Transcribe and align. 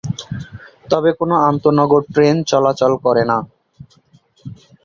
তবে 0.91 1.09
কোন 1.19 1.31
আন্তঃনগর 1.49 2.01
ট্রেন 2.13 2.35
চলাচল 2.51 2.91
করে 3.05 3.23
না। 3.31 3.37